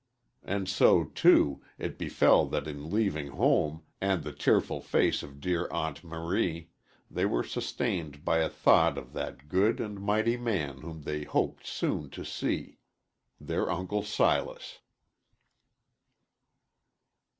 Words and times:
And 0.41 0.67
so, 0.67 1.03
too, 1.03 1.61
it 1.77 1.99
befell 1.99 2.47
that 2.47 2.65
in 2.65 2.89
leaving 2.89 3.27
home 3.27 3.83
and 4.01 4.23
the 4.23 4.33
tearful 4.33 4.81
face 4.81 5.21
of 5.21 5.39
dear 5.39 5.67
Aunt 5.69 6.03
Marie, 6.03 6.71
they 7.11 7.27
were 7.27 7.43
sustained 7.43 8.25
by 8.25 8.39
a 8.39 8.49
thought 8.49 8.97
of 8.97 9.13
that 9.13 9.47
good 9.47 9.79
and 9.79 10.01
mighty 10.01 10.37
man 10.37 10.79
whom 10.79 11.03
they 11.03 11.21
hoped 11.23 11.67
soon 11.67 12.09
to 12.09 12.25
see 12.25 12.79
their 13.39 13.69
Uncle 13.69 14.01
Silas. 14.01 14.79